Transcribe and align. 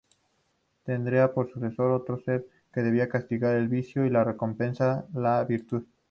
Tendría, 0.83 1.31
por 1.31 1.51
sucesor, 1.53 1.91
otro 1.91 2.17
ser 2.17 2.47
que 2.73 2.81
debía 2.81 3.07
castigar 3.07 3.55
el 3.55 3.67
vicio 3.67 4.03
y 4.03 4.09
recompensar 4.09 5.05
la 5.13 5.43
virtud. 5.43 5.83